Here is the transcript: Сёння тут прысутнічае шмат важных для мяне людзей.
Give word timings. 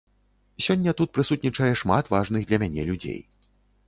Сёння 0.67 0.93
тут 1.01 1.11
прысутнічае 1.17 1.69
шмат 1.81 2.09
важных 2.13 2.47
для 2.47 2.57
мяне 2.65 2.87
людзей. 2.89 3.21